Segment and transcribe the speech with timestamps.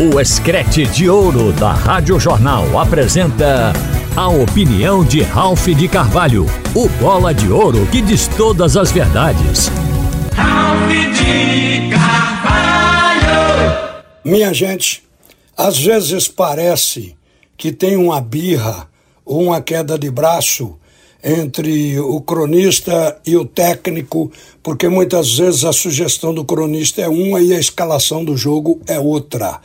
[0.00, 3.72] O Escrete de Ouro da Rádio Jornal apresenta
[4.14, 9.66] a opinião de Ralph de Carvalho, o bola de ouro que diz todas as verdades.
[10.36, 13.24] Ralph de Carvalho!
[14.24, 15.02] Minha gente,
[15.56, 17.16] às vezes parece
[17.56, 18.88] que tem uma birra
[19.24, 20.78] ou uma queda de braço
[21.28, 24.32] entre o cronista e o técnico,
[24.62, 28.98] porque muitas vezes a sugestão do cronista é uma e a escalação do jogo é
[28.98, 29.60] outra.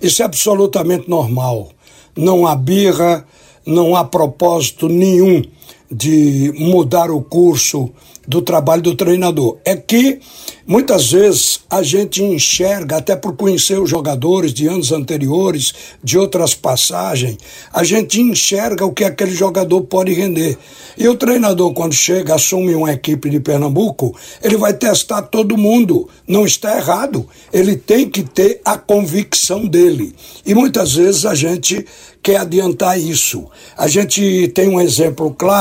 [0.00, 1.70] Isso é absolutamente normal.
[2.16, 3.26] Não há birra,
[3.66, 5.42] não há propósito nenhum
[5.90, 7.90] de mudar o curso
[8.26, 9.56] do trabalho do treinador.
[9.64, 10.20] É que
[10.66, 15.72] muitas vezes a gente enxerga, até por conhecer os jogadores de anos anteriores,
[16.04, 17.38] de outras passagens,
[17.72, 20.58] a gente enxerga o que aquele jogador pode render.
[20.98, 26.06] E o treinador, quando chega, assume uma equipe de Pernambuco, ele vai testar todo mundo.
[26.26, 27.26] Não está errado.
[27.50, 30.14] Ele tem que ter a convicção dele.
[30.44, 31.86] E muitas vezes a gente
[32.22, 33.46] quer adiantar isso.
[33.76, 35.57] A gente tem um exemplo claro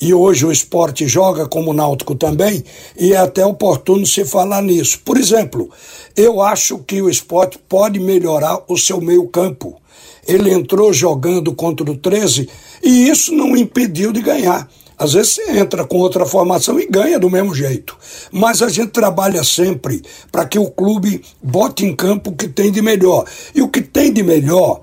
[0.00, 2.62] e hoje o esporte joga como o Náutico também,
[2.98, 5.00] e é até oportuno se falar nisso.
[5.04, 5.70] Por exemplo,
[6.16, 9.80] eu acho que o esporte pode melhorar o seu meio-campo.
[10.26, 12.48] Ele entrou jogando contra o 13
[12.82, 14.68] e isso não impediu de ganhar.
[14.96, 17.96] Às vezes você entra com outra formação e ganha do mesmo jeito.
[18.30, 22.70] Mas a gente trabalha sempre para que o clube bote em campo o que tem
[22.70, 23.24] de melhor.
[23.54, 24.82] E o que tem de melhor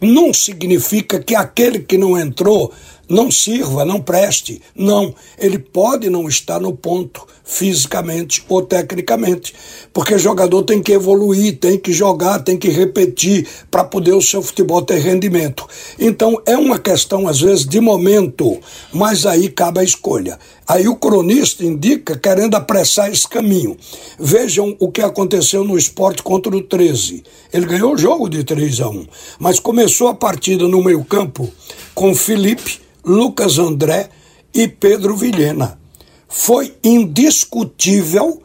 [0.00, 2.72] não significa que aquele que não entrou
[3.10, 4.62] não sirva, não preste.
[4.74, 9.52] Não, ele pode não estar no ponto fisicamente ou tecnicamente,
[9.92, 14.40] porque jogador tem que evoluir, tem que jogar, tem que repetir para poder o seu
[14.40, 15.66] futebol ter rendimento.
[15.98, 18.60] Então é uma questão às vezes de momento,
[18.92, 20.38] mas aí cabe a escolha.
[20.68, 23.76] Aí o cronista indica querendo apressar esse caminho.
[24.16, 27.24] Vejam o que aconteceu no esporte contra o 13.
[27.52, 29.06] Ele ganhou o jogo de 3 a 1,
[29.40, 31.52] mas começou a partida no meio-campo
[31.92, 34.08] com Felipe Lucas André
[34.54, 35.78] e Pedro Vilhena.
[36.28, 38.42] Foi indiscutível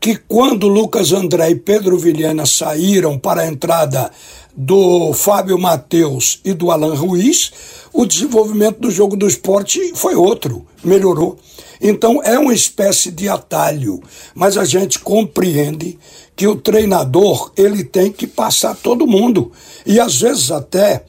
[0.00, 4.10] que quando Lucas André e Pedro Vilhena saíram para a entrada
[4.56, 7.52] do Fábio Matheus e do Alan Ruiz,
[7.92, 11.36] o desenvolvimento do jogo do esporte foi outro, melhorou.
[11.80, 14.00] Então é uma espécie de atalho,
[14.34, 15.98] mas a gente compreende
[16.34, 19.52] que o treinador ele tem que passar todo mundo
[19.84, 21.04] e às vezes até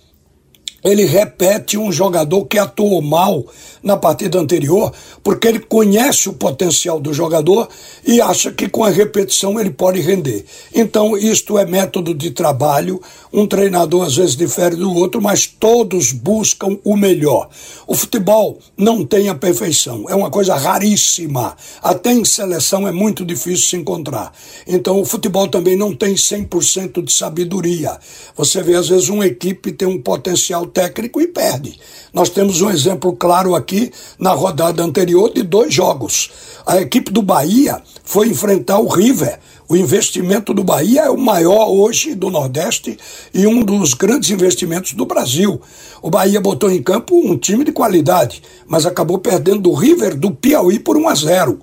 [0.88, 3.46] ele repete um jogador que atuou mal
[3.84, 4.92] na partida anterior,
[5.24, 7.70] porque ele conhece o potencial do jogador
[8.06, 10.46] e acha que com a repetição ele pode render.
[10.74, 13.02] Então, isto é método de trabalho.
[13.32, 17.50] Um treinador às vezes difere do outro, mas todos buscam o melhor.
[17.86, 21.56] O futebol não tem a perfeição, é uma coisa raríssima.
[21.82, 24.34] Até em seleção é muito difícil se encontrar.
[24.68, 27.98] Então, o futebol também não tem 100% de sabedoria.
[28.36, 31.80] Você vê, às vezes, uma equipe tem um potencial técnico e perde.
[32.14, 36.30] Nós temos um exemplo claro aqui na rodada anterior de dois jogos.
[36.68, 39.40] A equipe do Bahia foi enfrentar o River.
[39.68, 42.96] O investimento do Bahia é o maior hoje do Nordeste
[43.34, 45.60] e um dos grandes investimentos do Brasil.
[46.00, 50.30] O Bahia botou em campo um time de qualidade, mas acabou perdendo do River do
[50.30, 51.60] Piauí por 1 a 0.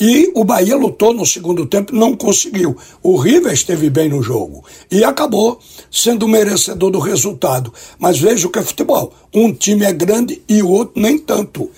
[0.00, 2.76] E o Bahia lutou no segundo tempo, não conseguiu.
[3.02, 5.58] O River esteve bem no jogo e acabou
[5.90, 7.72] sendo merecedor do resultado.
[7.98, 11.70] Mas veja o que é futebol: um time é grande e o outro nem tanto.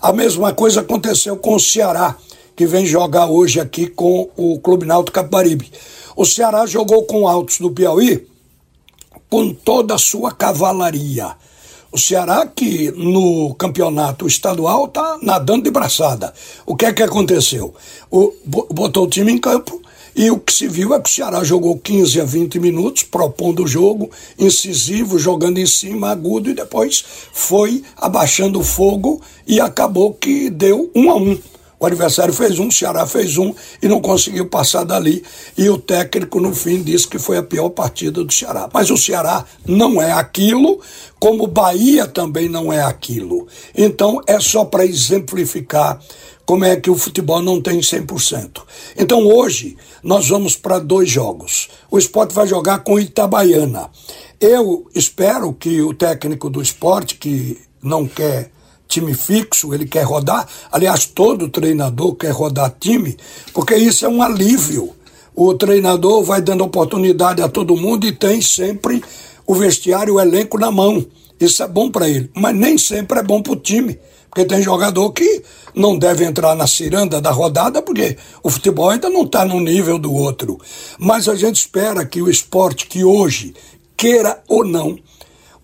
[0.00, 2.16] A mesma coisa aconteceu com o Ceará,
[2.54, 5.70] que vem jogar hoje aqui com o Clube Náutico Capibaribe.
[6.16, 8.26] O Ceará jogou com o Altos do Piauí
[9.28, 11.34] com toda a sua cavalaria
[11.94, 16.34] o Ceará, que no campeonato estadual está nadando de braçada.
[16.66, 17.72] O que é que aconteceu?
[18.10, 19.80] O, botou o time em campo
[20.16, 23.62] e o que se viu é que o Ceará jogou 15 a 20 minutos, propondo
[23.62, 30.12] o jogo, incisivo, jogando em cima, agudo, e depois foi abaixando o fogo e acabou
[30.14, 31.38] que deu um a um.
[31.84, 35.22] O adversário fez um, o Ceará fez um e não conseguiu passar dali.
[35.54, 38.70] E o técnico, no fim, disse que foi a pior partida do Ceará.
[38.72, 40.80] Mas o Ceará não é aquilo,
[41.20, 43.46] como Bahia também não é aquilo.
[43.76, 46.00] Então, é só para exemplificar
[46.46, 48.62] como é que o futebol não tem 100%.
[48.96, 51.68] Então, hoje, nós vamos para dois jogos.
[51.90, 53.90] O esporte vai jogar com Itabaiana.
[54.40, 58.53] Eu espero que o técnico do esporte, que não quer
[58.88, 60.46] time fixo, ele quer rodar.
[60.70, 63.16] Aliás, todo treinador quer rodar time,
[63.52, 64.94] porque isso é um alívio.
[65.34, 69.02] O treinador vai dando oportunidade a todo mundo e tem sempre
[69.46, 71.04] o vestiário, o elenco na mão.
[71.40, 73.98] Isso é bom para ele, mas nem sempre é bom para o time.
[74.30, 75.42] Porque tem jogador que
[75.74, 79.98] não deve entrar na ciranda da rodada, porque o futebol ainda não está no nível
[79.98, 80.58] do outro.
[80.98, 83.54] Mas a gente espera que o esporte que hoje,
[83.96, 84.98] queira ou não,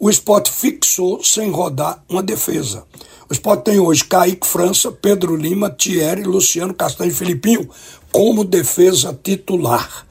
[0.00, 2.84] o esporte fixou sem rodar uma defesa.
[3.28, 7.68] O esporte tem hoje Kaique França, Pedro Lima, Thierry, Luciano Castanho e Filipinho
[8.10, 10.06] como defesa titular.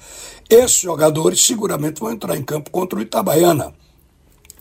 [0.47, 3.73] Esses jogadores seguramente vão entrar em campo contra o Itabaiana.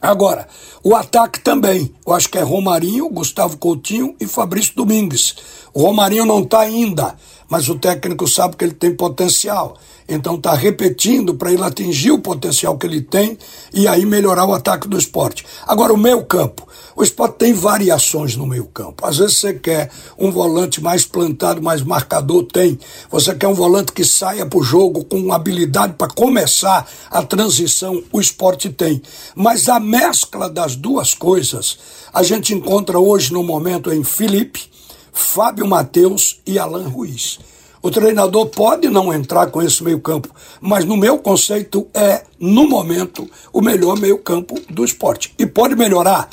[0.00, 0.48] Agora,
[0.82, 1.94] o ataque também.
[2.06, 5.36] Eu acho que é Romarinho, Gustavo Coutinho e Fabrício Domingues.
[5.74, 7.16] O Romarinho não está ainda,
[7.48, 9.76] mas o técnico sabe que ele tem potencial.
[10.08, 13.36] Então está repetindo para ele atingir o potencial que ele tem
[13.74, 15.44] e aí melhorar o ataque do esporte.
[15.66, 16.66] Agora, o meio campo.
[16.96, 19.06] O esporte tem variações no meio campo.
[19.06, 22.78] Às vezes você quer um volante mais plantado, mais marcador, tem.
[23.10, 28.02] Você quer um volante que saia para o jogo com habilidade para começar a transição,
[28.10, 29.00] o esporte tem.
[29.36, 31.78] Mas a mescla das duas coisas
[32.12, 34.68] a gente encontra hoje no momento em Felipe,
[35.12, 37.38] Fábio Matheus e Alan Ruiz.
[37.80, 40.28] O treinador pode não entrar com esse meio-campo,
[40.60, 45.32] mas no meu conceito é, no momento, o melhor meio-campo do esporte.
[45.38, 46.28] E pode melhorar,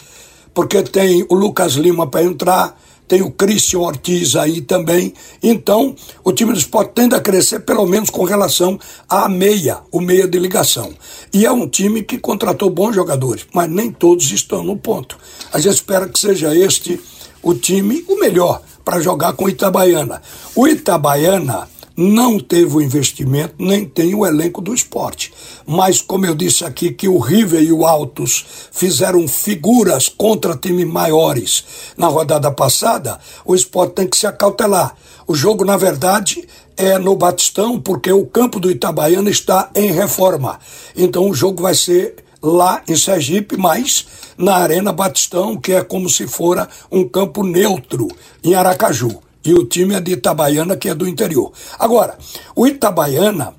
[0.54, 2.76] porque tem o Lucas Lima para entrar,
[3.08, 5.14] tem o Christian Ortiz aí também.
[5.42, 10.02] Então, o time do esporte tende a crescer, pelo menos com relação à meia, o
[10.02, 10.94] meia de ligação.
[11.32, 15.18] E é um time que contratou bons jogadores, mas nem todos estão no ponto.
[15.54, 17.00] A gente espera que seja este
[17.46, 20.20] o time o melhor para jogar com o Itabaiana.
[20.56, 25.32] O Itabaiana não teve o investimento, nem tem o elenco do esporte.
[25.66, 30.88] Mas, como eu disse aqui, que o River e o Altos fizeram figuras contra times
[30.88, 31.64] maiores
[31.96, 34.96] na rodada passada, o esporte tem que se acautelar.
[35.28, 40.60] O jogo, na verdade, é no Batistão, porque o campo do Itabaiana está em reforma.
[40.96, 44.06] Então, o jogo vai ser lá em Sergipe, mas
[44.38, 48.08] na Arena Batistão, que é como se fora um campo neutro
[48.44, 49.20] em Aracaju.
[49.44, 51.52] E o time é de Itabaiana, que é do interior.
[51.78, 52.18] Agora,
[52.56, 53.54] o Itabaiana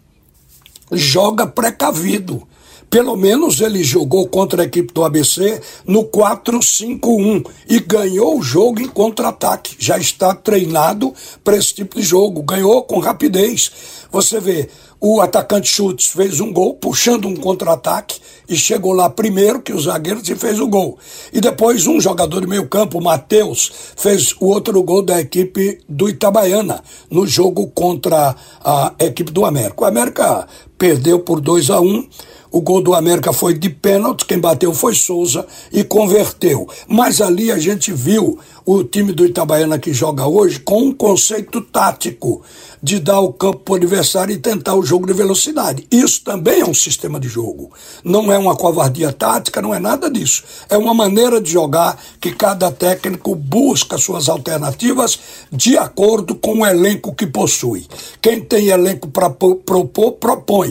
[0.93, 2.47] joga precavido.
[2.89, 8.81] Pelo menos ele jogou contra a equipe do ABC no 4-5-1 e ganhou o jogo
[8.81, 9.75] em contra-ataque.
[9.79, 11.13] Já está treinado
[11.43, 12.43] para esse tipo de jogo.
[12.43, 13.73] Ganhou com rapidez.
[14.11, 14.69] Você vê,
[15.01, 19.85] o atacante Schultz fez um gol, puxando um contra-ataque, e chegou lá primeiro que os
[19.85, 20.99] zagueiros e fez o gol.
[21.33, 26.09] E depois um jogador de meio campo, Matheus, fez o outro gol da equipe do
[26.09, 28.35] Itabaiana, no jogo contra
[28.65, 29.83] a equipe do América.
[29.83, 30.47] O América
[30.79, 32.09] perdeu por 2 a 1 um,
[32.51, 36.67] o gol do América foi de pênalti, quem bateu foi Souza e converteu.
[36.89, 41.61] Mas ali a gente viu o time do Itabaiana que joga hoje com um conceito
[41.61, 42.43] tático
[42.83, 45.87] de dar o campo para o adversário e tentar o jogo de velocidade.
[45.91, 47.71] Isso também é um sistema de jogo.
[48.03, 50.43] Não é uma covardia tática, não é nada disso.
[50.69, 55.19] É uma maneira de jogar que cada técnico busca suas alternativas
[55.53, 57.87] de acordo com o elenco que possui.
[58.21, 60.66] Quem tem elenco para propor, propõe.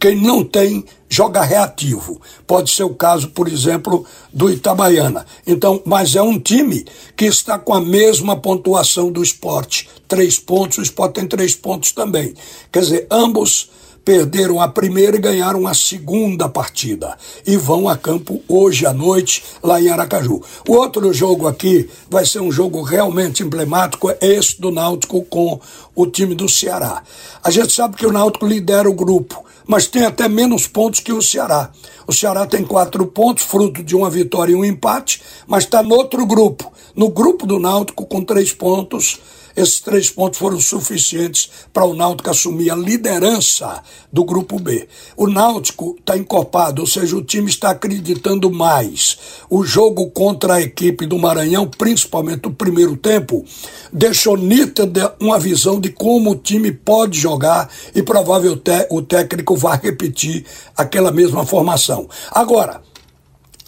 [0.00, 2.20] Quem não tem, joga reativo.
[2.46, 5.26] Pode ser o caso, por exemplo, do Itabaiana.
[5.46, 6.84] Então, mas é um time
[7.16, 9.88] que está com a mesma pontuação do esporte.
[10.06, 12.34] Três pontos, o esporte tem três pontos também.
[12.72, 13.70] Quer dizer, ambos
[14.08, 17.14] perderam a primeira e ganharam a segunda partida.
[17.46, 20.42] E vão a campo hoje à noite, lá em Aracaju.
[20.66, 25.60] O outro jogo aqui vai ser um jogo realmente emblemático, é esse do Náutico com
[25.94, 27.02] o time do Ceará.
[27.44, 31.12] A gente sabe que o Náutico lidera o grupo mas tem até menos pontos que
[31.12, 31.70] o Ceará.
[32.06, 35.94] O Ceará tem quatro pontos, fruto de uma vitória e um empate, mas está no
[35.94, 39.20] outro grupo, no grupo do Náutico, com três pontos
[39.58, 44.86] esses três pontos foram suficientes para o Náutico assumir a liderança do Grupo B.
[45.16, 49.18] O Náutico está encorpado, ou seja, o time está acreditando mais.
[49.50, 53.44] O jogo contra a equipe do Maranhão, principalmente o primeiro tempo,
[53.92, 58.60] deixou nítida uma visão de como o time pode jogar e provável
[58.90, 60.46] o técnico vai repetir
[60.76, 62.08] aquela mesma formação.
[62.30, 62.80] Agora,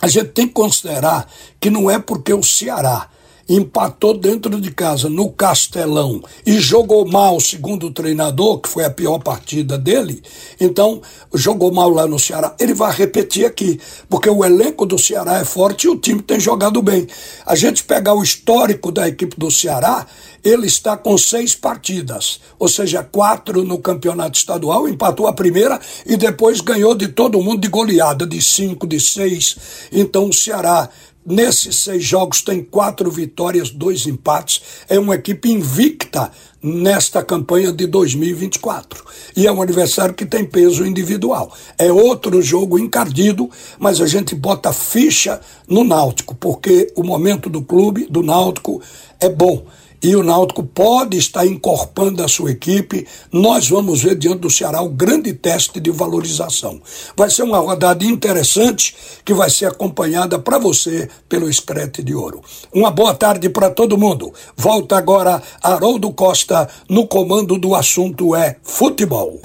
[0.01, 1.29] a gente tem que considerar
[1.59, 3.10] que não é porque o Ceará
[3.51, 8.91] empatou dentro de casa no Castelão e jogou mal, segundo o treinador, que foi a
[8.91, 10.23] pior partida dele,
[10.61, 11.03] então
[11.35, 12.55] jogou mal lá no Ceará.
[12.61, 16.39] Ele vai repetir aqui, porque o elenco do Ceará é forte e o time tem
[16.39, 17.09] jogado bem.
[17.45, 20.07] A gente pegar o histórico da equipe do Ceará,
[20.45, 26.17] ele está com seis partidas, ou seja, quatro no campeonato estadual, empatou a primeira e
[26.17, 29.57] depois ganhou de todo mundo de goleada, de cinco, de seis.
[29.93, 30.89] Então o Ceará
[31.25, 34.63] Nesses seis jogos tem quatro vitórias, dois empates.
[34.89, 36.31] É uma equipe invicta
[36.63, 39.05] nesta campanha de 2024.
[39.37, 41.55] E é um adversário que tem peso individual.
[41.77, 47.61] É outro jogo encardido, mas a gente bota ficha no Náutico, porque o momento do
[47.61, 48.81] clube, do Náutico,
[49.21, 49.67] é bom
[50.03, 53.07] e o Náutico pode estar encorpando a sua equipe.
[53.33, 56.81] Nós vamos ver diante do Ceará o grande teste de valorização.
[57.17, 62.41] Vai ser uma rodada interessante que vai ser acompanhada para você pelo Escrete de Ouro.
[62.73, 64.33] Uma boa tarde para todo mundo.
[64.57, 69.41] Volta agora Haroldo Costa no comando do assunto é futebol.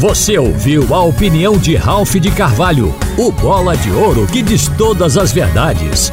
[0.00, 5.18] Você ouviu a opinião de Ralph de Carvalho, o bola de ouro que diz todas
[5.18, 6.10] as verdades.